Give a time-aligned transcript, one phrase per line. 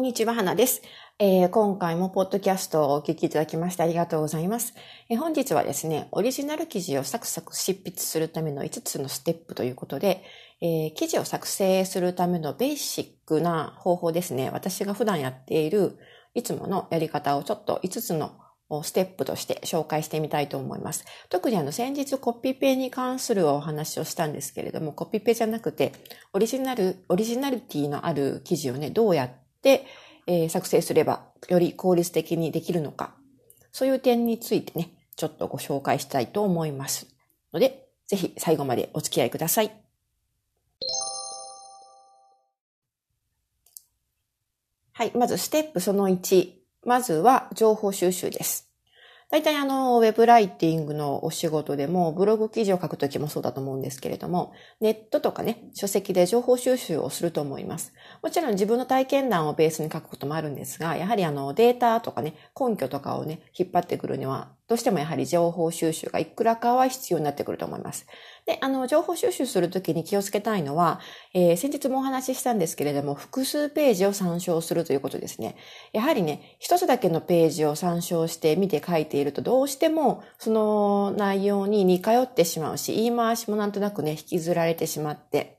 [0.00, 0.80] んにちは、花です。
[1.18, 4.72] えー、今回もポッドキャストをお聞きいただきましてありがとうございます、
[5.10, 10.24] えー、本日はですね、オリジナル記事をサクサク執筆するための5つのステップということで、
[10.62, 14.48] えー、記事を作成するためのベーシックな方法ですね。
[14.50, 15.98] 私が普段やっている
[16.32, 18.32] いつものやり方をちょっと5つの
[18.82, 21.04] ステップとして紹介してみたいと思います。
[21.28, 25.92] 特にあの先日コピペに関するお話をしたんですけれども、コピペじゃなくて
[26.32, 29.30] オリジナル、オリジナリティのある記事をね、どうやっ
[29.62, 29.86] で、
[30.26, 33.14] えー、作成すればより効率的にできるのか、
[33.72, 37.06] そういう点についてね、ちょっとご紹介したいと思います
[37.52, 39.70] ので、ぜひ最後までお付き合いください。
[44.92, 46.52] はい、まずステップその1。
[46.84, 48.69] まずは情報収集です。
[49.30, 57.92] 大体あの、ウェブライティングのお仕事でも、ブログ記事を書くときもそうだと思うんですけれども、ネットとかね、書籍で情報収集をすると思います。
[58.24, 68.06] もちろん自分の体験談をベースに書くこともあるんですが、やはりあの、データとかね、根拠とかをね、引っ張ってくるには、どうしてもやはり情報収集がいくらかは必要になってくると思います。
[68.46, 71.00] で、あの、情報収集するときに気をつけたいのは、
[71.34, 75.56] えー、先日もお話ししたんですけれども、複数ページを参照するということですね。
[75.92, 85.58] やはりね、一つだけのページを参照して見て書いていると、どうしてもその内容に似通ってしまうし、言い回しもなんとなくね、引きずられてしまって、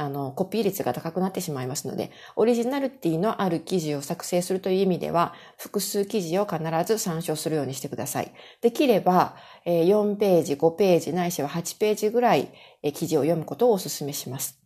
[0.00, 8.32] あの、コピー率が高くなってしまいますので、オリジナルティのある記事を作成するという意味では、複数記事を必ず参照するようにしてください。
[8.62, 12.48] できれば、4ページ、5ページ、ないしは8ページぐらい
[12.94, 14.58] 記事を読むことをお勧めします。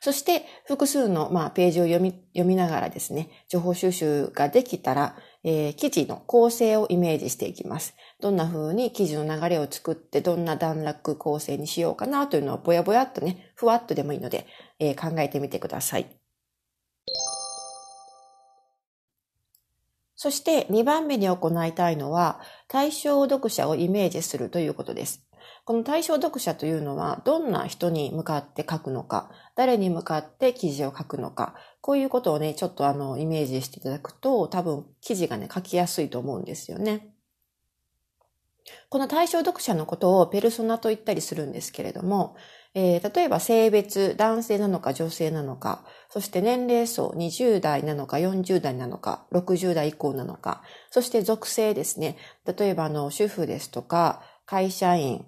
[0.00, 7.94] そして、複数の、まあ、ページを読み、読みながらですね、情報収集ができたら、えー、記事の構成をイメージしていきます。
[8.20, 14.46] どんな風に記事の流れを作って、どんな段落構成にしようかなというのはぼやぼやっとね、ふわっとでもいいので、
[14.78, 16.20] えー、考えてみてください。
[20.14, 25.22] そして2番目に行いたいのは、対象読者をイメージするということです。
[25.64, 37.14] この対象読者というのは、どんな人に向かって書くのか、誰に向かって記事を書くのか、こういうことをね、ちょっとあの、イメージしていただくと、多分記事がね、書きやすいと思うんですよね。
[38.88, 42.36] この対象読者のことをペルソナと言ったりするんですけれども、
[42.74, 52.16] えー、例えば性別、男性なのか女性なのか、そして年齢層、20代なのか40代なのか、60代以降なのか、そして属性ですね。
[52.46, 55.26] 例えばあの、主婦ですとか、会社員、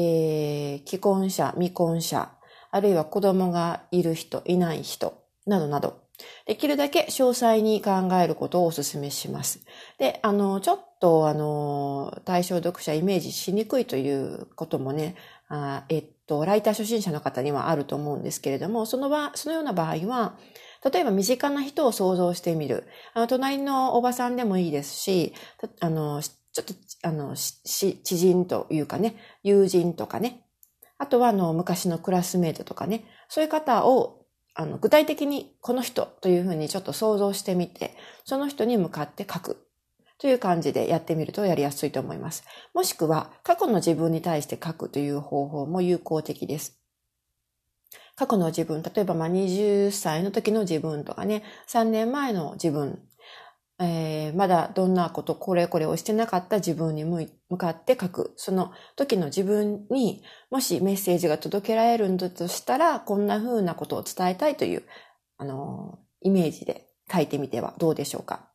[0.00, 2.30] えー、既婚者、未婚者、
[2.70, 6.02] あるいは子供がいる人、いない人、などなど、
[6.46, 9.60] できるだけ詳細に考えることをお勧めします。
[9.98, 15.16] で、あの、ちょっと、あの、対象読者イメージしにくいということもね、
[15.48, 20.38] あえっと、ライター初心者の方にはあると思うんですけれども、その場、そのような場合は、
[20.92, 22.86] 例えば身近な人を想像してみる。
[23.14, 25.34] あの、隣のおばさんでもいいですし、
[25.80, 26.22] あの、
[26.58, 26.74] ちょっと、
[27.08, 30.44] あの、し知人というかね、友人とかね、
[30.98, 39.68] あとは、あの、昔のクラスメイトとかね、そういう方を、あの、具体的にこの人というふうにちょっと想像してみて、その人に向かって書く
[40.18, 42.42] という感じでやってみるとやりやすいと思います。
[42.74, 46.80] もしくは、過去の自分に対して書くという方法も有効的です。
[48.16, 52.98] 過去の自分、例えばまあ20歳の時の自分とかね、3年前の自分
[53.80, 58.32] えー、まだどんなこと、これこれをしてなかった自分に向かって書く。
[58.36, 64.82] その時の自分にもしメッセージが届けられるんだとしたら、こんな風なことを伝えたいという、
[65.36, 68.50] あの、イメージで書いてみてはどうでしょうか？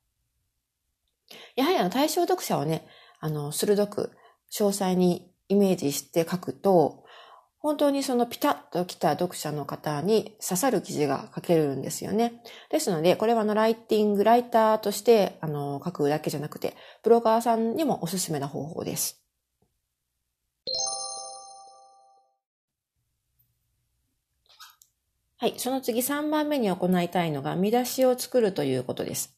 [1.55, 2.85] やはりあの対象読者をね、
[3.19, 4.11] あの、鋭く
[4.51, 7.02] 詳細にイメージして書くと、
[7.63, 12.43] 本当にそのピタッと来た読者の方に刺さる記事が書けるんですよね。
[12.69, 19.23] ですので、これはあのライティング、ライターとしてあの書くだけじゃなくて、ブロガーさんにもおすすめな方法です。
[25.37, 25.53] はい。
[25.55, 29.37] その次3番目に行いたいのが見出しを作るということです。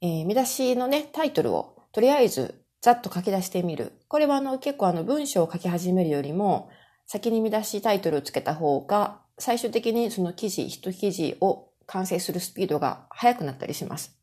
[0.00, 3.92] えー、見出しのね、タイトルをとりあえずざっと書き出してみる。
[4.06, 6.70] これはあの結構あの文章を書き始めるよりも、
[7.12, 14.16] 先に見出しタイトルをつけた方が、最終的にその記事、一記事を完成するスピードが速くなったりします。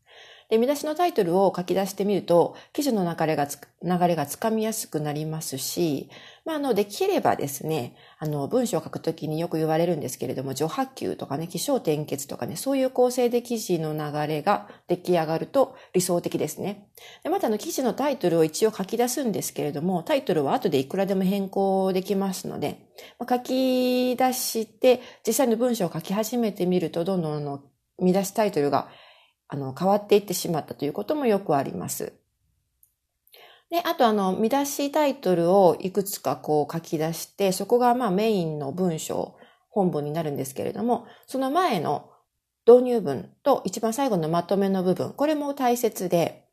[0.48, 6.08] で、見出しのタイトルを書き出してみると、記事の流れがつ、流れがつかみやすくなりますし、
[6.46, 16.88] まあ、あの、できればですね、あの、文章を書くときによく言われるんですけれども、序波球とかね、気象転結とかね、そういう構成で記事の流れが出来上がると理想的ですね。
[17.22, 27.60] でまた、あの、記事のタイトルを一応書き出すんですけれども、タイトルは後でいくらでも変更できますので、まあ、書き出して、実際の文章を書き始めてみると、どんどんあの
[27.98, 28.88] 見出しタイトルが、
[29.48, 32.12] あの、変わっていってしまったということもよくあります。
[33.70, 39.36] で、あとあの、見出しタイトルをいくつかこう書き出して、そこがまあメインの文章、
[39.70, 42.10] 本文になるんですけれども、その前の
[42.66, 46.46] 導入文と一番最後のまとめの部分、これも大切で、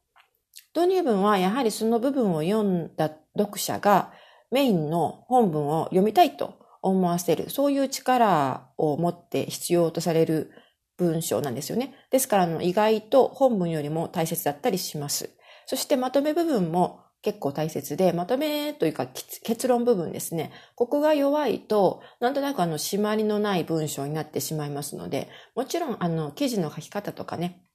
[0.74, 4.14] 導入文はやはりその部分を読んだ読者が
[4.52, 10.52] メインの本文を読みたいと思わせる、そういう力を持って必要とされる
[10.98, 11.94] 文章なんですよね。
[12.12, 15.30] ですから、意外と本文よりも大切だったりします。
[15.66, 19.08] そしてまとめ部分も結構大切で、まとめというか
[19.44, 20.52] 結論部分ですね。
[20.76, 27.66] ここが弱いと、なんとなくあの、締まりのない文章になってしまいますので、もちろんあの、記事の書き方とかね、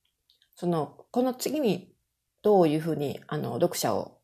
[0.55, 1.93] その、この次に
[2.43, 4.21] どういうふうにあの、読者を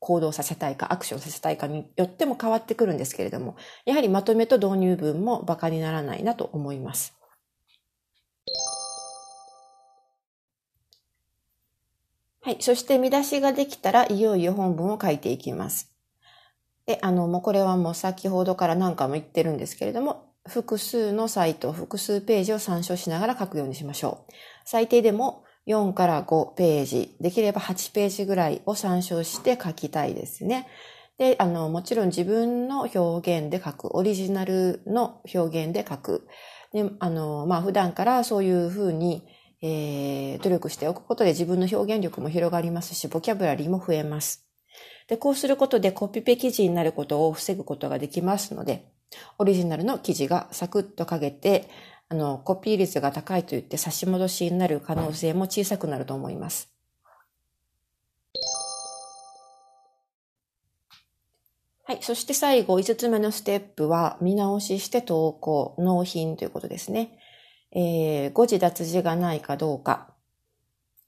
[0.00, 7.14] 行動させたいか、アクションさせたいかによっても変わってくるんですけれども、やはりまとめと導入文も馬鹿にならないなと思います。
[12.44, 12.58] はい。
[12.60, 15.90] そして見出しができたら、いよいよ本文を書いていきます。
[16.84, 24.32] で、あの、もうこれはもう先ほどから何回も言ってるんですけれども、複数のサイト、複数ページを参照しながら書くようにしましょう。
[24.66, 30.68] 最低でも4から5ページ、できれば8ページぐらいを参照して書きたいですね。
[31.16, 36.28] で、あの、もちろん自分の表現で書く、オリジナルの表現で書く。
[36.74, 39.26] で、あの、まあ、普段からそういうふうに
[39.66, 44.46] えー、努力しておくことで自分の表現力も広がりますし、ボキャブラリーも増えます。
[45.08, 48.92] で、こうすることでコピペ記事になることを防ぐことができますので、
[49.38, 51.70] オリジナルの記事がサクッと書けて、
[52.10, 56.70] あの、コピー率が高いと言って差し戻しになる可能性も小さくなると思います。
[61.84, 61.98] はい。
[62.02, 67.18] そして最後、5つ目のステップは、見直しして投稿、納品ということですね。
[67.74, 70.14] えー、誤字脱字がないかどうか。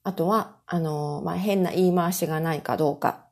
[0.03, 3.25] あとは、あのー、まあ、変な言い回しがないかどうか。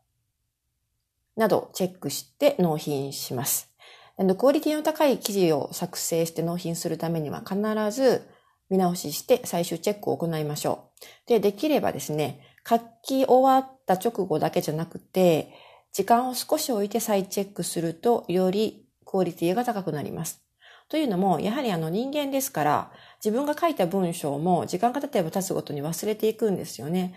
[1.36, 3.72] などチェックして納品します。
[4.18, 7.58] クオリティの高い記事を作成して納品するためには必
[7.92, 8.28] ず
[8.70, 10.92] 見直しして最終チェックを行いましょ
[11.26, 11.30] う。
[11.30, 15.54] で、できればですね、書き終わった直後だけじゃなくて、
[15.92, 20.42] 時間を少し置いて再チェックすると、よりクオリティが高くなります。
[20.88, 22.92] というのも、やはりあの人間ですから、
[23.26, 27.16] 自分が書いた文章も時間が経てば経つごとに忘れていくんですよね。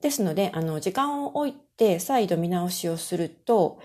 [0.00, 3.78] ですので、あの、時間を置いて再度見直しをすると、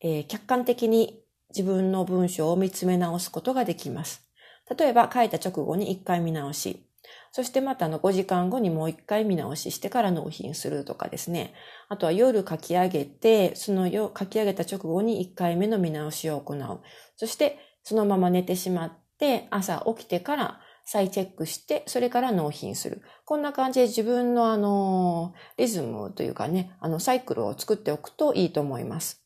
[0.00, 4.28] えー、客観的に自分の文章を見つめ直すことができます。
[4.76, 6.84] 例えば、書いた直後に一回見直し、
[7.30, 11.54] そしてまたあの5時間後にもう一回見直ししてから納品するとかですね。
[11.88, 16.80] あとは夜書き上げて、その書き上げた直後に一回目の見直しを行う。
[17.14, 23.02] そしてそのまま寝てしまっで、朝起きてから再チェックして、それから納品する。
[23.24, 29.25] こんな感じで自分のあの、リズムというかね、あの、サイクルを作っておくといいと思います。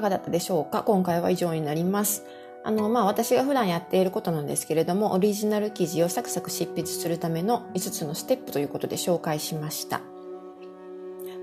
[0.00, 0.82] かがだったでしょうか？
[0.82, 2.24] 今回は以上になります。
[2.62, 10.00] あの、まあ、私が普段やっていることなんですけれども、オリジナル記事をサクサク執筆するための5つのステップということで紹介しました。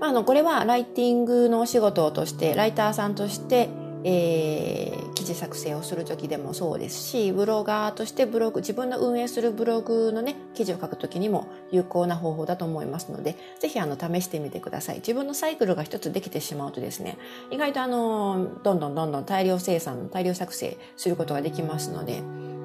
[0.00, 3.68] まあ、あの、これはライティングのお仕事として、ライターさんとして、
[4.04, 14.96] えー、記事作成をする時でもそうですし、ブロガーとしてブログ、自分の運営するブログのね、記事を書く時にも有効な方法だと思いますので、ぜひあの、試してみてください。
[14.96, 17.18] 自分のサイクルが一つできてしまうとですね、
[17.50, 22.22] 意外とあの、どんどんどんどん大量生産、大量作成することができますので、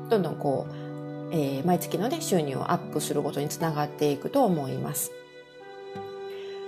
[0.09, 0.73] どんどんこう、
[1.31, 5.11] えー、毎月のね、収入をアップすることにつながっていくと思います。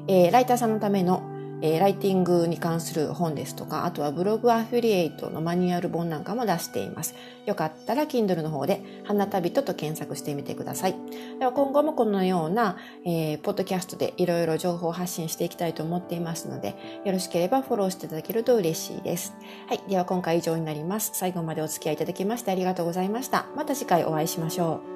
[0.08, 1.33] えー、ライターさんのための
[1.66, 7.14] えー、ライティングに関する本ですとか、あとはブログアフィリエイトのマニュアル本なんかも出しています。
[7.46, 10.94] よかったら Kindle の方で花旅人と検索してみてください。
[11.38, 19.32] では今後もこのような、えー、ポッドキャストでいろいろ情報を発信していきたいと思っていますので、よろしければフォローしていただけると嬉しいです。
[19.66, 19.80] はい。
[19.88, 21.12] では今回以上になります。
[21.14, 23.46] 最後までお付き合いいただきましてありがとうございました。
[23.56, 24.93] また次回お会いしましょう。